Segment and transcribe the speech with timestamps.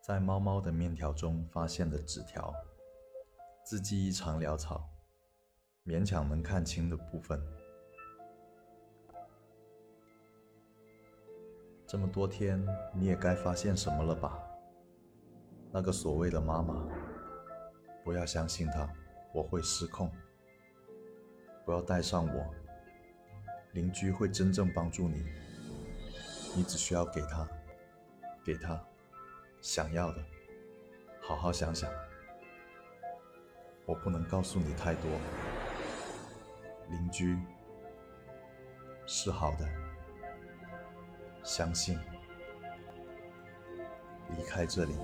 [0.00, 2.54] 在猫猫的面条中发现的纸条，
[3.62, 4.88] 字迹异常潦草，
[5.84, 7.38] 勉强能看清的部分。
[11.86, 14.38] 这么多天，你也该发现什么了吧？
[15.70, 16.88] 那个所谓的妈妈，
[18.02, 18.88] 不要相信她，
[19.34, 20.10] 我会失控。
[21.66, 22.54] 不要带上我，
[23.72, 25.26] 邻居会真正帮助你。
[26.56, 27.46] 你只需要给他，
[28.44, 28.82] 给他
[29.60, 30.24] 想要的，
[31.20, 31.90] 好好想想。
[33.84, 35.10] 我不能告诉你太多。
[36.88, 37.38] 邻居
[39.06, 39.68] 是好的，
[41.42, 41.98] 相信。
[44.36, 44.94] 离开这里。